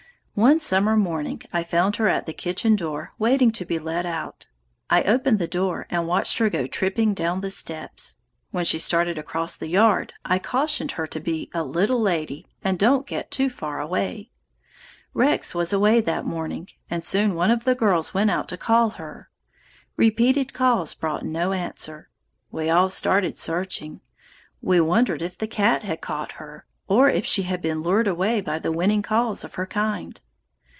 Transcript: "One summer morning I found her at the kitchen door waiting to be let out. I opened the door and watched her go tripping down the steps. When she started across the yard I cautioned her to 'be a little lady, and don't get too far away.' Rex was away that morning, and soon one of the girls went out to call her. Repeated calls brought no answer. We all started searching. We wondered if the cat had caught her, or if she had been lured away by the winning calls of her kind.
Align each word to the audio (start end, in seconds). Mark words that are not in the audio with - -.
"One 0.33 0.61
summer 0.61 0.97
morning 0.97 1.43
I 1.53 1.63
found 1.63 1.97
her 1.97 2.07
at 2.07 2.25
the 2.25 2.33
kitchen 2.33 2.75
door 2.75 3.11
waiting 3.19 3.51
to 3.51 3.65
be 3.65 3.77
let 3.77 4.07
out. 4.07 4.47
I 4.89 5.03
opened 5.03 5.37
the 5.37 5.47
door 5.47 5.85
and 5.91 6.07
watched 6.07 6.39
her 6.39 6.49
go 6.49 6.65
tripping 6.65 7.13
down 7.13 7.41
the 7.41 7.51
steps. 7.51 8.15
When 8.49 8.65
she 8.65 8.79
started 8.79 9.19
across 9.19 9.55
the 9.55 9.67
yard 9.67 10.13
I 10.25 10.39
cautioned 10.39 10.93
her 10.93 11.05
to 11.05 11.19
'be 11.19 11.51
a 11.53 11.63
little 11.63 12.01
lady, 12.01 12.47
and 12.63 12.79
don't 12.79 13.05
get 13.05 13.29
too 13.29 13.51
far 13.51 13.79
away.' 13.81 14.31
Rex 15.13 15.53
was 15.53 15.73
away 15.73 15.99
that 16.01 16.25
morning, 16.25 16.69
and 16.89 17.03
soon 17.03 17.35
one 17.35 17.51
of 17.51 17.63
the 17.65 17.75
girls 17.75 18.15
went 18.15 18.31
out 18.31 18.47
to 18.49 18.57
call 18.57 18.91
her. 18.91 19.29
Repeated 19.95 20.53
calls 20.53 20.95
brought 20.95 21.23
no 21.25 21.51
answer. 21.51 22.09
We 22.49 22.67
all 22.67 22.89
started 22.89 23.37
searching. 23.37 24.01
We 24.61 24.79
wondered 24.79 25.21
if 25.21 25.37
the 25.37 25.45
cat 25.47 25.83
had 25.83 26.01
caught 26.01 26.31
her, 26.33 26.65
or 26.87 27.09
if 27.09 27.25
she 27.27 27.43
had 27.43 27.61
been 27.61 27.83
lured 27.83 28.07
away 28.07 28.41
by 28.41 28.57
the 28.57 28.71
winning 28.71 29.03
calls 29.03 29.43
of 29.43 29.53
her 29.53 29.67
kind. 29.67 30.19